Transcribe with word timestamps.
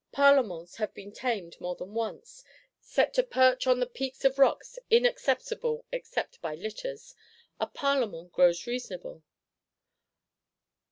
Parlements 0.11 0.77
have 0.77 0.95
been 0.95 1.11
tamed, 1.11 1.61
more 1.61 1.75
than 1.75 1.93
once. 1.93 2.43
Set 2.79 3.13
to 3.13 3.21
perch 3.21 3.67
"on 3.67 3.79
the 3.79 3.85
peaks 3.85 4.25
of 4.25 4.39
rocks 4.39 4.79
in 4.89 5.05
accessible 5.05 5.85
except 5.91 6.41
by 6.41 6.55
litters," 6.55 7.13
a 7.59 7.67
Parlement 7.67 8.31
grows 8.31 8.65
reasonable. 8.65 9.21